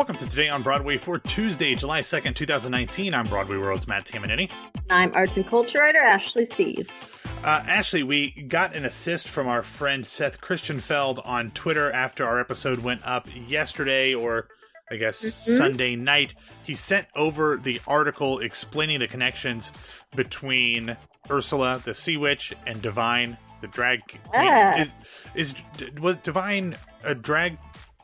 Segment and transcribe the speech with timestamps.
[0.00, 3.12] Welcome to Today on Broadway for Tuesday, July 2nd, 2019.
[3.12, 4.50] I'm Broadway World's Matt Tamanini.
[4.88, 7.02] I'm arts and culture writer Ashley Steves.
[7.44, 12.40] Uh, Ashley, we got an assist from our friend Seth Christianfeld on Twitter after our
[12.40, 14.48] episode went up yesterday, or
[14.90, 15.52] I guess mm-hmm.
[15.52, 16.34] Sunday night.
[16.62, 19.70] He sent over the article explaining the connections
[20.16, 20.96] between
[21.30, 24.22] Ursula, the Sea Witch, and Divine, the drag queen.
[24.32, 25.32] Yes.
[25.34, 26.74] Is, is was Divine
[27.04, 27.58] a drag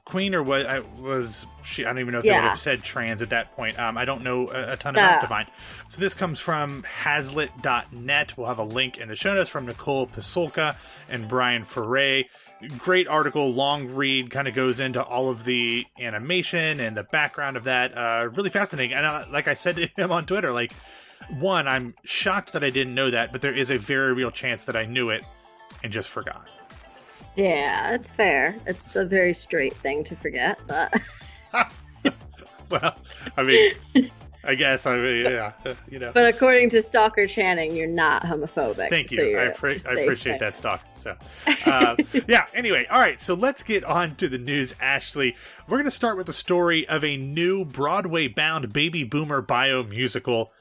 [0.07, 0.65] queen or was
[0.99, 1.85] was she?
[1.85, 2.39] I don't even know if yeah.
[2.39, 3.79] they would have said trans at that point.
[3.79, 5.47] Um, I don't know a, a ton about Divine.
[5.91, 8.39] So this comes from Hazlitt.net.
[8.39, 10.77] We'll have a link in the show notes from Nicole Pasulka
[11.11, 12.25] and Brian Ferree.
[12.79, 17.59] Great article, long read, kind of goes into all of the animation and the background
[17.59, 17.95] of that.
[17.95, 18.97] Uh, really fascinating.
[18.97, 20.73] And uh, like I said to him on Twitter, like
[21.29, 24.65] one, I'm shocked that I didn't know that, but there is a very real chance
[24.65, 25.23] that I knew it
[25.83, 26.49] and just forgot.
[27.37, 28.57] Yeah, it's fair.
[28.67, 31.01] It's a very straight thing to forget, but.
[32.71, 32.97] well,
[33.37, 34.11] I mean,
[34.43, 35.53] I guess I mean, yeah,
[35.91, 36.13] you know.
[36.13, 38.89] But according to Stalker Channing, you're not homophobic.
[38.89, 39.17] Thank you.
[39.17, 40.85] So I, pre- I, appreciate that, Stalker.
[40.95, 41.17] So,
[41.67, 41.97] uh,
[42.29, 42.47] yeah.
[42.55, 43.21] Anyway, all right.
[43.21, 45.35] So let's get on to the news, Ashley.
[45.69, 50.53] We're going to start with the story of a new Broadway-bound baby boomer bio musical,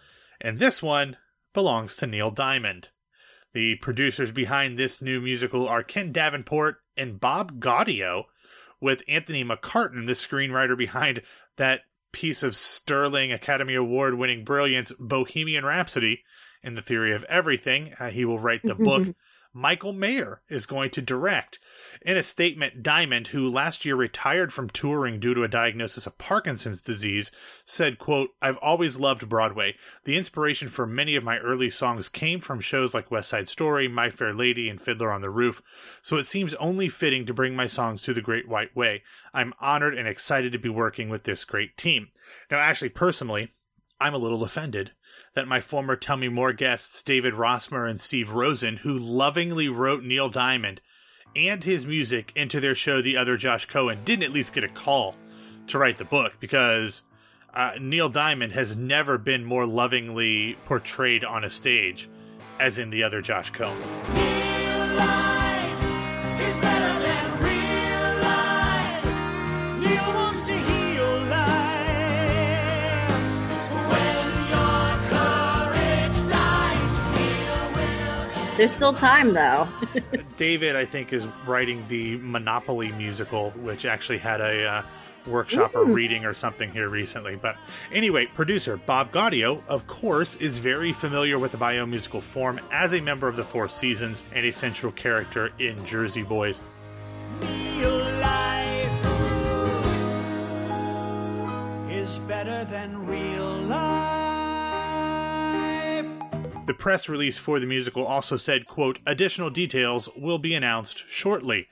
[0.41, 1.15] and this one
[1.53, 2.89] belongs to Neil Diamond.
[3.55, 8.25] The producers behind this new musical are Ken Davenport and Bob Gaudio,
[8.81, 11.21] with Anthony McCarten, the screenwriter behind
[11.55, 16.25] that piece of sterling Academy Award winning brilliance, Bohemian Rhapsody,
[16.63, 17.93] in the theory of everything.
[17.97, 19.15] Uh, he will write the book
[19.57, 21.59] Michael Mayer is going to direct.
[22.01, 26.17] In a statement, Diamond, who last year retired from touring due to a diagnosis of
[26.17, 27.31] Parkinson's disease,
[27.63, 29.75] said, quote, I've always loved Broadway.
[30.03, 33.87] The inspiration for many of my early songs came from shows like West Side Story,
[33.87, 35.61] My Fair Lady, and Fiddler on the Roof,
[36.01, 39.03] so it seems only fitting to bring my songs to the Great White Way.
[39.33, 42.09] I'm honored and excited to be working with this great team.
[42.51, 43.53] Now, actually, personally,
[44.05, 44.91] I'm a little offended
[45.33, 50.03] that my former Tell Me More guests, David Rossmer and Steve Rosen, who lovingly wrote
[50.03, 50.79] Neil Diamond
[51.35, 54.67] and his music into their show, The Other Josh Cohen, didn't at least get a
[54.67, 55.15] call
[55.65, 57.01] to write the book because
[57.55, 62.07] uh, Neil Diamond has never been more lovingly portrayed on a stage
[62.59, 64.24] as in The Other Josh Cohen.
[78.57, 79.67] There's still time, though.
[80.37, 84.83] David, I think, is writing the Monopoly musical, which actually had a uh,
[85.27, 85.79] workshop Ooh.
[85.79, 87.35] or reading or something here recently.
[87.35, 87.57] But
[87.91, 92.93] anyway, producer Bob Gaudio, of course, is very familiar with the bio musical form as
[92.93, 96.61] a member of the Four Seasons and a central character in Jersey Boys.
[102.27, 103.54] better than real
[106.65, 111.67] The press release for the musical also said, quote, additional details will be announced shortly.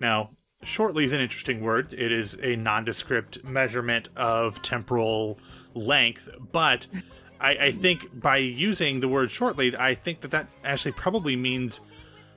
[0.00, 0.30] Now,
[0.62, 1.92] shortly is an interesting word.
[1.92, 5.38] It is a nondescript measurement of temporal
[5.74, 6.86] length, but
[7.40, 11.80] I, I think by using the word shortly, I think that that actually probably means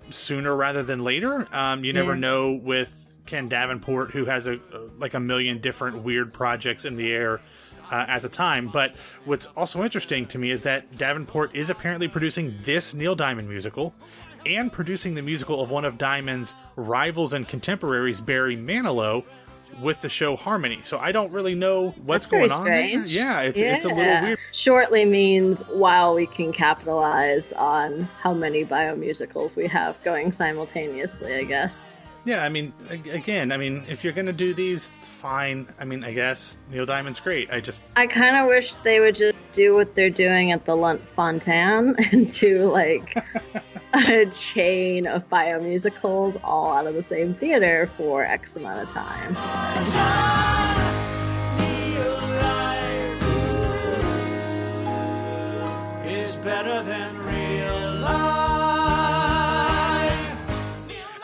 [0.10, 1.48] sooner rather than later.
[1.52, 2.20] Um, you never yeah.
[2.20, 2.92] know with
[3.26, 4.60] Ken Davenport, who has a
[4.98, 7.42] like a million different weird projects in the air
[7.92, 8.68] uh, at the time.
[8.68, 8.96] But
[9.26, 13.94] what's also interesting to me is that Davenport is apparently producing this Neil Diamond musical
[14.46, 19.26] and producing the musical of one of Diamond's rivals and contemporaries, Barry Manilow,
[19.82, 20.82] with the show Harmony.
[20.84, 23.06] So I don't really know what's going on there.
[23.06, 24.40] Yeah it's, yeah, it's a little weird.
[24.52, 31.44] Shortly means while we can capitalize on how many biomusicals we have going simultaneously, I
[31.44, 31.98] guess.
[32.26, 35.68] Yeah, I mean, again, I mean, if you're gonna do these, fine.
[35.80, 37.52] I mean, I guess Neil Diamond's great.
[37.52, 40.76] I just, I kind of wish they would just do what they're doing at the
[40.76, 43.18] Lunt Fontanne and do like
[43.94, 49.36] a chain of biomusicals all out of the same theater for X amount of time.
[56.44, 57.19] better than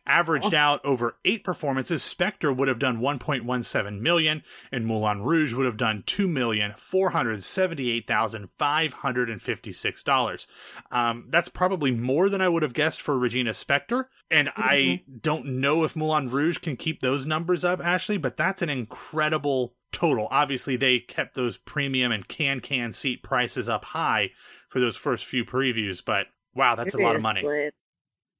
[0.05, 0.57] Averaged oh.
[0.57, 5.75] out over eight performances, Spektor would have done 1.17 million, and Moulin Rouge would have
[5.75, 10.47] done two million four hundred seventy-eight thousand five hundred and fifty-six dollars.
[10.91, 14.61] Um, that's probably more than I would have guessed for Regina Spektor, and mm-hmm.
[14.61, 18.17] I don't know if Moulin Rouge can keep those numbers up, Ashley.
[18.17, 20.27] But that's an incredible total.
[20.29, 24.29] Obviously, they kept those premium and can can seat prices up high
[24.69, 27.03] for those first few previews, but wow, that's Seriously.
[27.03, 27.71] a lot of money.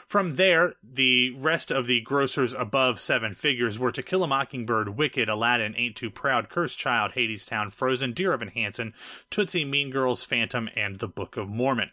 [0.07, 4.97] From there, the rest of the grossers above seven figures were To Kill a Mockingbird,
[4.97, 8.95] Wicked, Aladdin, Ain't Too Proud, Cursed Child, Hadestown, Frozen, Dear Evan Hansen,
[9.31, 11.91] Tootsie, Mean Girls, Phantom, and The Book of Mormon.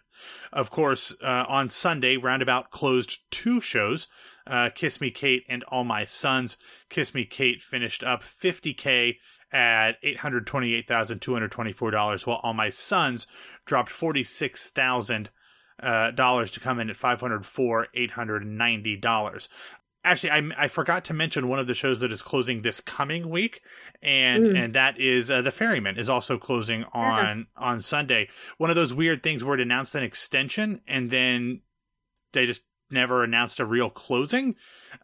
[0.54, 4.08] Of course, uh, on Sunday, Roundabout closed two shows.
[4.48, 6.58] Uh, Kiss Me Kate and All My Sons.
[6.90, 9.18] Kiss Me Kate finished up 50K
[9.52, 13.28] at $828,224, while All My Sons
[13.66, 15.30] dropped 46000
[15.82, 19.48] uh, dollars to come in at 504 $890
[20.06, 23.30] actually I, I forgot to mention one of the shows that is closing this coming
[23.30, 23.62] week
[24.02, 24.64] and mm.
[24.64, 27.56] and that is uh, the ferryman is also closing on yes.
[27.60, 31.62] on sunday one of those weird things where it announced an extension and then
[32.32, 32.62] they just
[32.92, 34.56] never announced a real closing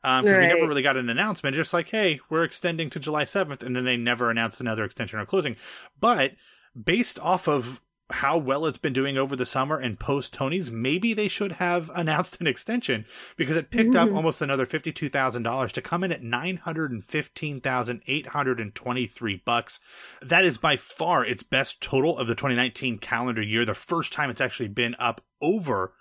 [0.03, 0.39] um right.
[0.39, 3.75] we never really got an announcement just like hey we're extending to july 7th and
[3.75, 5.55] then they never announced another extension or closing
[5.99, 6.33] but
[6.81, 11.13] based off of how well it's been doing over the summer and post Tony's, maybe
[11.13, 13.05] they should have announced an extension
[13.37, 14.09] because it picked mm-hmm.
[14.09, 18.01] up almost another fifty-two thousand dollars to come in at nine hundred and fifteen thousand
[18.07, 19.79] eight hundred and twenty-three bucks.
[20.21, 23.65] That is by far its best total of the 2019 calendar year.
[23.65, 25.93] The first time it's actually been up over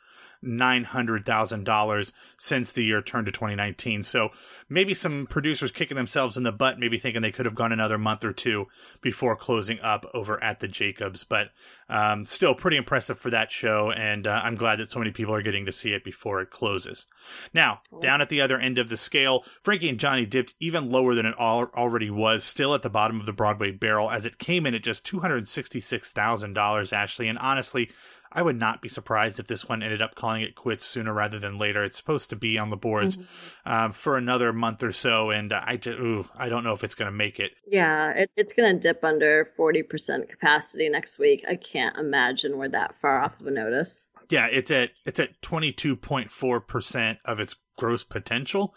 [0.44, 4.02] $900,000 since the year turned to 2019.
[4.02, 4.30] So
[4.68, 7.98] maybe some producers kicking themselves in the butt, maybe thinking they could have gone another
[7.98, 8.66] month or two
[9.00, 11.24] before closing up over at the Jacobs.
[11.24, 11.50] But
[11.90, 13.90] um, still pretty impressive for that show.
[13.90, 16.50] And uh, I'm glad that so many people are getting to see it before it
[16.50, 17.06] closes.
[17.52, 21.14] Now, down at the other end of the scale, Frankie and Johnny dipped even lower
[21.14, 24.66] than it already was, still at the bottom of the Broadway barrel, as it came
[24.66, 27.28] in at just $266,000, Ashley.
[27.28, 27.90] And honestly,
[28.32, 31.38] I would not be surprised if this one ended up calling it quits sooner rather
[31.38, 31.82] than later.
[31.82, 33.72] It's supposed to be on the boards mm-hmm.
[33.72, 36.94] um, for another month or so, and I just, ooh, I don't know if it's
[36.94, 37.52] going to make it.
[37.66, 41.44] Yeah, it, it's going to dip under forty percent capacity next week.
[41.48, 44.06] I can't imagine we're that far off of a notice.
[44.28, 48.74] Yeah, it's at it's at twenty two point four percent of its gross potential,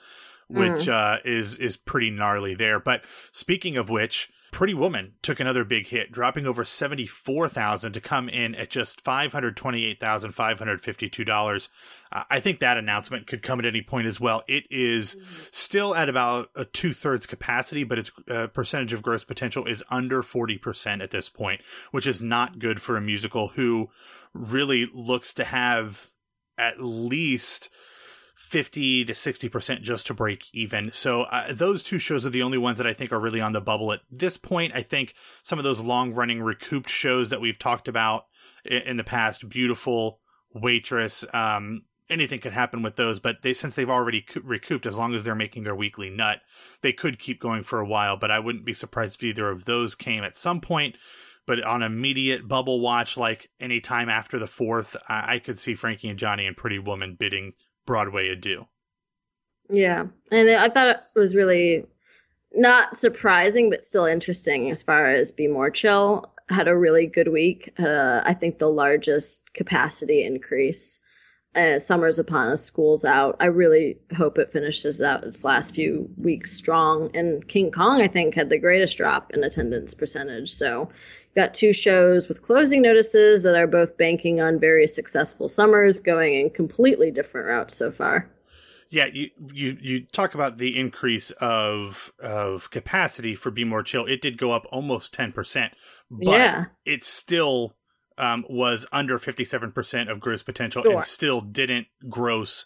[0.48, 0.90] which mm.
[0.90, 2.80] uh, is is pretty gnarly there.
[2.80, 8.30] But speaking of which Pretty Woman took another big hit, dropping over 74,000 to come
[8.30, 11.69] in at just $528,552.
[12.12, 14.44] Uh, I think that announcement could come at any point as well.
[14.48, 15.18] It is
[15.50, 19.83] still at about a two thirds capacity, but its uh, percentage of gross potential is
[19.90, 23.90] under 40% at this point, which is not good for a musical who
[24.36, 26.12] really looks to have
[26.60, 27.72] at least
[28.54, 30.92] 50 to 60% just to break even.
[30.92, 33.52] So uh, those two shows are the only ones that I think are really on
[33.52, 34.76] the bubble at this point.
[34.76, 38.28] I think some of those long running recouped shows that we've talked about
[38.64, 40.19] in the past, Beautiful,
[40.54, 45.16] Waitress, um, anything could happen with those, but they since they've already recouped, as long
[45.16, 46.42] as they're making their weekly nut,
[46.81, 48.18] they could keep going for a while.
[48.18, 50.95] But I wouldn't be surprised if either of those came at some point.
[51.48, 55.74] But on immediate bubble watch, like any time after the fourth, I, I could see
[55.74, 57.54] Frankie and Johnny and Pretty Woman bidding
[57.85, 58.66] Broadway adieu.
[59.69, 61.85] Yeah, and I thought it was really
[62.54, 67.28] not surprising, but still interesting as far as Be More Chill had a really good
[67.28, 67.73] week.
[67.80, 70.99] Uh, I think the largest capacity increase
[71.56, 73.37] uh, summer's upon us, school's out.
[73.40, 77.16] I really hope it finishes out its last few weeks strong.
[77.16, 80.49] And King Kong, I think, had the greatest drop in attendance percentage.
[80.49, 80.90] So,
[81.35, 86.33] got two shows with closing notices that are both banking on very successful summers, going
[86.35, 88.30] in completely different routes so far.
[88.90, 94.06] Yeah, you you you talk about the increase of of capacity for Be More Chill.
[94.06, 95.73] It did go up almost ten percent,
[96.11, 96.66] but yeah.
[96.85, 97.75] it still
[98.18, 100.95] um, was under 57% of gross potential sure.
[100.95, 102.66] and still didn't gross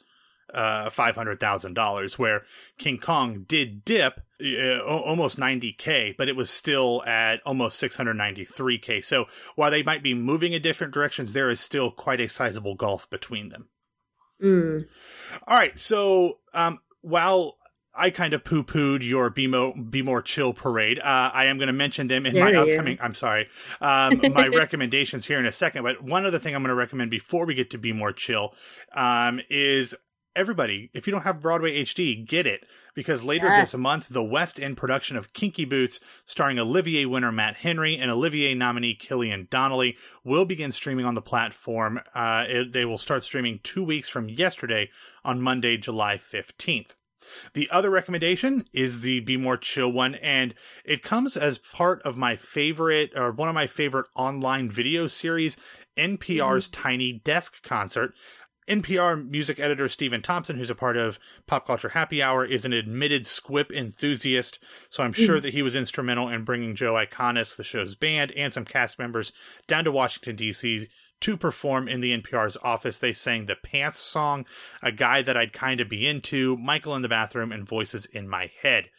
[0.54, 2.44] uh, $500,000, where
[2.78, 9.04] King Kong did dip uh, almost 90K, but it was still at almost 693K.
[9.04, 9.26] So
[9.56, 13.10] while they might be moving in different directions, there is still quite a sizable gulf
[13.10, 13.70] between them.
[14.42, 14.88] Mm.
[15.48, 15.78] All right.
[15.80, 17.58] So um, while
[17.98, 21.00] I kind of poo pooed your Be More, Be More Chill parade.
[21.00, 22.60] Uh, I am going to mention them in Dare my you.
[22.60, 23.48] upcoming, I'm sorry,
[23.82, 25.84] um, my recommendations here in a second.
[25.84, 28.54] But one other thing I'm going to recommend before we get to Be More Chill
[28.96, 29.96] um, is
[30.38, 32.66] everybody, if you don't have Broadway HD, get it.
[32.94, 33.72] Because later yes.
[33.72, 38.10] this month, the West End production of Kinky Boots, starring Olivier winner Matt Henry and
[38.10, 42.00] Olivier nominee Killian Donnelly, will begin streaming on the platform.
[42.16, 44.90] Uh, it, they will start streaming two weeks from yesterday
[45.26, 46.92] on Monday, July 15th.
[47.54, 50.54] The other recommendation is the Be More Chill one, and
[50.86, 55.58] it comes as part of my favorite, or one of my favorite online video series,
[55.98, 56.82] NPR's mm-hmm.
[56.82, 58.14] Tiny Desk Concert.
[58.68, 62.74] NPR music editor Stephen Thompson, who's a part of Pop Culture Happy Hour, is an
[62.74, 64.60] admitted Squip enthusiast,
[64.90, 65.42] so I'm sure mm.
[65.44, 69.32] that he was instrumental in bringing Joe Iconis, the show's band, and some cast members
[69.68, 70.88] down to Washington, D.C
[71.20, 73.00] to perform in the NPR's office.
[73.00, 74.46] They sang the Pants song,
[74.84, 78.30] a guy that I'd kind of be into, Michael in the bathroom, and voices in
[78.30, 78.90] my head.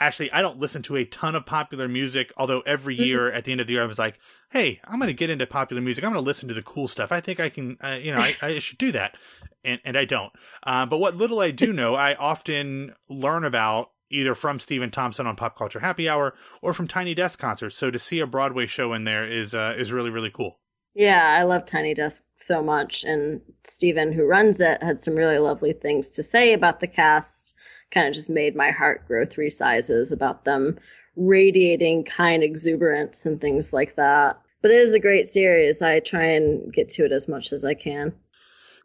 [0.00, 3.04] Actually, I don't listen to a ton of popular music, although every mm-hmm.
[3.04, 4.18] year at the end of the year I was like,
[4.50, 6.04] hey, I'm going to get into popular music.
[6.04, 7.12] I'm going to listen to the cool stuff.
[7.12, 9.16] I think I can, uh, you know, I, I, should do that.
[9.64, 10.32] And, and I don't.
[10.62, 15.26] Uh, but what little I do know, I often learn about either from Stephen Thompson
[15.26, 17.76] on Pop Culture Happy Hour or from Tiny Desk concerts.
[17.76, 20.60] So to see a Broadway show in there is uh, is really really cool.
[20.94, 23.02] Yeah, I love Tiny Desk so much.
[23.02, 27.53] And Stephen, who runs it, had some really lovely things to say about the cast.
[27.94, 30.78] Kind of just made my heart grow three sizes about them
[31.16, 34.40] radiating kind exuberance and things like that.
[34.62, 35.80] But it is a great series.
[35.80, 38.14] I try and get to it as much as I can.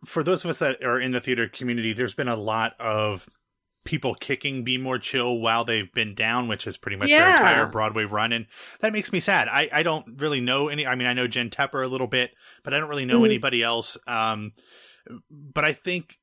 [0.05, 3.27] For those of us that are in the theater community, there's been a lot of
[3.85, 7.19] people kicking Be More Chill while they've been down, which is pretty much yeah.
[7.19, 8.31] their entire Broadway run.
[8.31, 8.45] And
[8.81, 9.47] that makes me sad.
[9.47, 12.31] I, I don't really know any, I mean, I know Jen Tepper a little bit,
[12.63, 13.25] but I don't really know mm-hmm.
[13.25, 13.97] anybody else.
[14.05, 14.51] Um,
[15.31, 16.17] but I think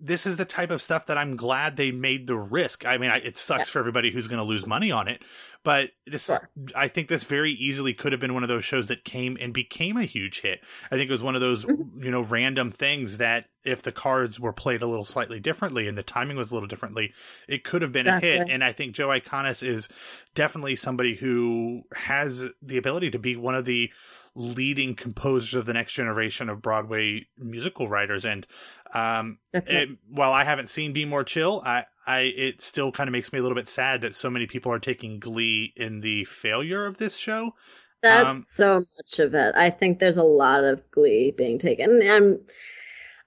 [0.00, 2.86] this is the type of stuff that I'm glad they made the risk.
[2.86, 3.68] I mean, I, it sucks yes.
[3.68, 5.22] for everybody who's going to lose money on it,
[5.64, 6.48] but this, sure.
[6.74, 9.52] I think this very easily could have been one of those shows that came and
[9.52, 10.60] became a huge hit.
[10.90, 12.04] I think it was one of those, mm-hmm.
[12.04, 15.98] you know, random things that if the cards were played a little slightly differently and
[15.98, 17.12] the timing was a little differently,
[17.48, 18.30] it could have been exactly.
[18.30, 18.48] a hit.
[18.48, 19.88] And I think Joe Iconis is
[20.34, 23.90] definitely somebody who has the ability to be one of the
[24.36, 28.24] leading composers of the next generation of Broadway musical writers.
[28.24, 28.46] And
[28.92, 33.12] um, it, while I haven't seen Be More Chill, I, I it still kind of
[33.12, 36.24] makes me a little bit sad that so many people are taking glee in the
[36.26, 37.54] failure of this show.
[38.02, 39.54] That's um, so much of it.
[39.56, 42.02] I think there's a lot of glee being taken.
[42.02, 42.40] I'm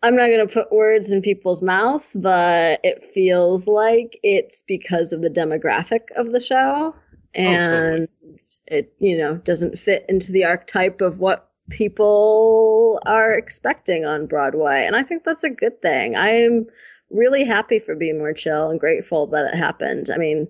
[0.02, 5.12] I'm not going to put words in people's mouths, but it feels like it's because
[5.12, 6.96] of the demographic of the show.
[7.36, 8.08] And oh, totally
[8.70, 14.86] it you know doesn't fit into the archetype of what people are expecting on Broadway,
[14.86, 16.16] and I think that's a good thing.
[16.16, 16.68] I'm
[17.10, 20.10] really happy for Be More Chill and grateful that it happened.
[20.14, 20.48] I mean,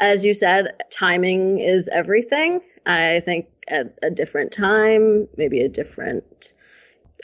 [0.00, 2.60] as you said, timing is everything.
[2.84, 6.52] I think at a different time, maybe a different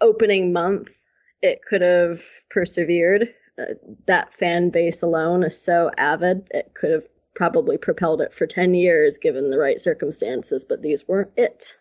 [0.00, 0.98] opening month,
[1.42, 3.28] it could have persevered.
[3.58, 3.74] Uh,
[4.06, 7.04] that fan base alone is so avid, it could have
[7.38, 11.76] probably propelled it for 10 years given the right circumstances, but these weren't it.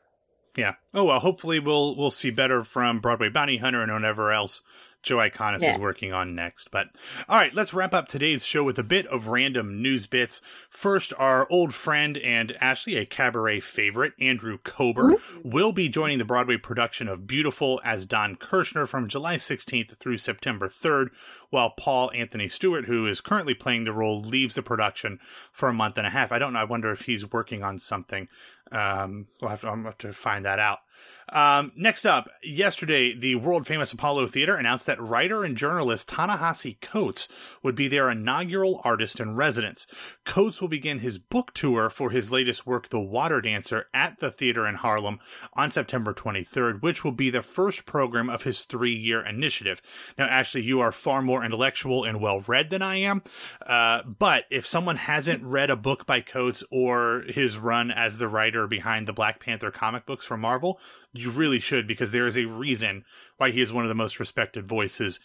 [0.56, 0.76] Yeah.
[0.94, 4.62] Oh well, hopefully we'll we'll see better from Broadway Bounty Hunter and whatever else
[5.08, 5.74] Joe Iconis yeah.
[5.74, 6.70] is working on next.
[6.70, 6.90] But
[7.30, 10.42] all right, let's wrap up today's show with a bit of random news bits.
[10.70, 15.50] First, our old friend and Ashley, a cabaret favorite, Andrew Kober, mm-hmm.
[15.50, 20.18] will be joining the Broadway production of Beautiful as Don Kirshner from July 16th through
[20.18, 21.08] September 3rd,
[21.50, 25.20] while Paul Anthony Stewart, who is currently playing the role, leaves the production
[25.54, 26.32] for a month and a half.
[26.32, 26.60] I don't know.
[26.60, 28.28] I wonder if he's working on something
[28.72, 30.80] Um, we'll have to, I'm have to find that out.
[31.30, 36.80] Um, next up, yesterday, the world famous Apollo Theater announced that writer and journalist Ta-Nehisi
[36.80, 37.28] Coates
[37.62, 39.88] would be their inaugural artist in residence.
[40.26, 44.32] Coates will begin his book tour for his latest work, The Water Dancer, at the
[44.32, 45.20] theater in Harlem
[45.54, 49.82] on September 23rd, which will be the first program of his three year initiative.
[50.18, 53.22] Now, Ashley, you are far more intellectual and well read than I am,
[53.66, 58.28] uh, but if someone hasn't read a book by Coates or his run as the
[58.28, 60.80] writer behind the Black Panther comic books from Marvel,
[61.18, 63.06] you really should because there is a reason
[63.38, 65.20] why he is one of the most respected voices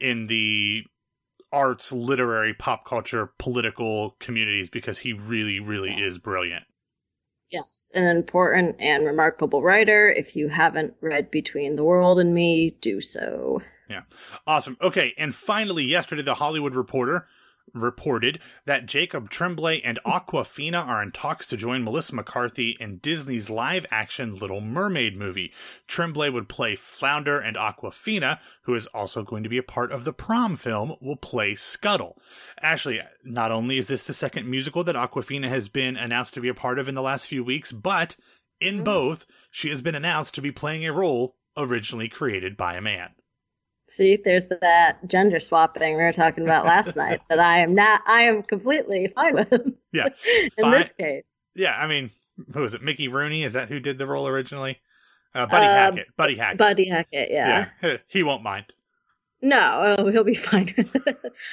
[0.00, 0.84] in the
[1.52, 6.08] arts, literary, pop culture, political communities because he really, really yes.
[6.08, 6.64] is brilliant.
[7.50, 10.10] Yes, an important and remarkable writer.
[10.10, 13.62] If you haven't read Between the World and Me, do so.
[13.88, 14.02] Yeah.
[14.46, 14.76] Awesome.
[14.82, 15.14] Okay.
[15.16, 17.26] And finally, yesterday, The Hollywood Reporter
[17.74, 23.50] reported that Jacob Tremblay and Awkwafina are in talks to join Melissa McCarthy in Disney's
[23.50, 25.52] live action Little Mermaid movie.
[25.86, 30.04] Tremblay would play Flounder, and Awkwafina, who is also going to be a part of
[30.04, 32.20] the prom film, will play Scuttle.
[32.62, 36.48] Ashley, not only is this the second musical that Awkwafina has been announced to be
[36.48, 38.16] a part of in the last few weeks, but
[38.60, 38.84] in mm.
[38.84, 43.10] both, she has been announced to be playing a role originally created by a man.
[43.88, 48.02] See, there's that gender swapping we were talking about last night that I am not,
[48.06, 49.52] I am completely fine with.
[49.92, 50.08] Yeah.
[50.34, 50.72] in fine.
[50.72, 51.44] this case.
[51.54, 51.76] Yeah.
[51.76, 52.10] I mean,
[52.52, 52.82] who was it?
[52.82, 53.44] Mickey Rooney?
[53.44, 54.78] Is that who did the role originally?
[55.34, 56.06] Uh, Buddy uh, Hackett.
[56.16, 56.58] Buddy Hackett.
[56.58, 57.68] Buddy Hackett, yeah.
[57.82, 57.96] Yeah.
[58.08, 58.66] He won't mind.
[59.40, 60.74] No, oh, he'll be fine.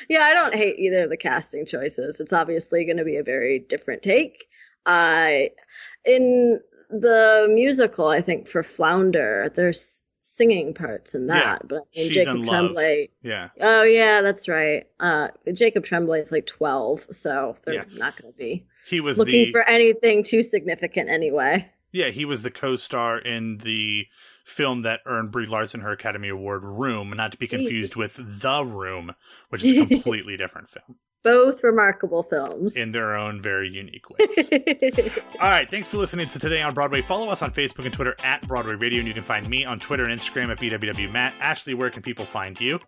[0.10, 2.20] yeah, I don't hate either of the casting choices.
[2.20, 4.46] It's obviously going to be a very different take.
[4.86, 11.62] I, uh, in the musical, I think for Flounder, there's singing parts in that.
[11.62, 13.10] Yeah, but I mean, Jacob Tremblay.
[13.22, 13.50] Yeah.
[13.60, 14.88] Oh yeah, that's right.
[15.00, 17.84] Uh, Jacob Tremblay is like twelve, so they're yeah.
[17.94, 18.66] not going to be.
[18.88, 19.52] He was looking the...
[19.52, 21.70] for anything too significant anyway.
[21.92, 24.06] Yeah, he was the co-star in the
[24.44, 28.66] film that earned Brie Larson her Academy Award, Room, not to be confused with The
[28.66, 29.16] Room,
[29.50, 35.20] which is a completely different film both remarkable films in their own very unique ways.
[35.42, 37.02] All right, thanks for listening to Today on Broadway.
[37.02, 39.80] Follow us on Facebook and Twitter at Broadway Radio, and you can find me on
[39.80, 41.34] Twitter and Instagram at BWWMatt.
[41.40, 42.80] Ashley, where can people find you?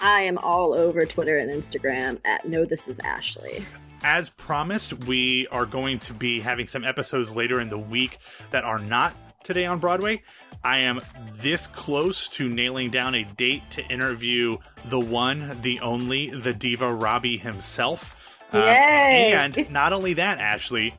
[0.00, 3.64] I am all over Twitter and Instagram at No This Is Ashley.
[4.02, 8.18] As promised, we are going to be having some episodes later in the week
[8.50, 9.14] that are not
[9.44, 10.22] today on Broadway.
[10.64, 11.00] I am
[11.36, 16.92] this close to nailing down a date to interview the one, the only, the diva
[16.92, 18.16] Robbie himself.
[18.52, 20.94] Um, and not only that, Ashley,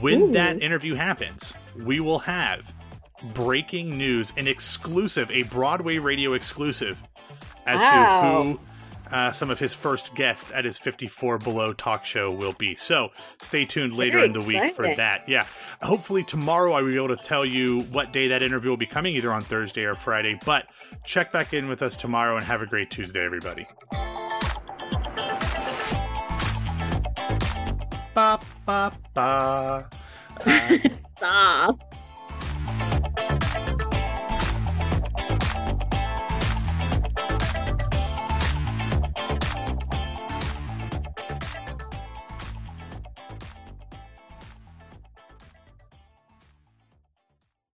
[0.00, 0.32] when Ooh.
[0.32, 2.72] that interview happens, we will have
[3.34, 7.02] breaking news, an exclusive, a Broadway radio exclusive
[7.66, 8.20] as wow.
[8.20, 8.60] to who
[9.10, 12.74] uh, some of his first guests at his 54 Below talk show will be.
[12.74, 13.10] So
[13.42, 14.62] stay tuned later Very in the exciting.
[14.62, 15.28] week for that.
[15.28, 15.46] Yeah.
[15.82, 18.86] Hopefully tomorrow I will be able to tell you what day that interview will be
[18.86, 20.38] coming, either on Thursday or Friday.
[20.44, 20.66] But
[21.04, 23.66] check back in with us tomorrow and have a great Tuesday, everybody.
[28.14, 29.88] Ba, ba, ba.
[30.46, 31.93] Uh, Stop.